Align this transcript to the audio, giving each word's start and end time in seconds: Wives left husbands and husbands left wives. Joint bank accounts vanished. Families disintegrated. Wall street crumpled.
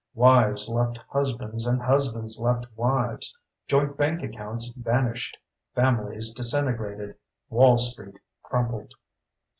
Wives 0.15 0.67
left 0.67 0.97
husbands 1.09 1.67
and 1.67 1.79
husbands 1.79 2.39
left 2.39 2.65
wives. 2.75 3.37
Joint 3.67 3.97
bank 3.97 4.23
accounts 4.23 4.71
vanished. 4.75 5.37
Families 5.75 6.31
disintegrated. 6.31 7.13
Wall 7.51 7.77
street 7.77 8.17
crumpled. 8.41 8.93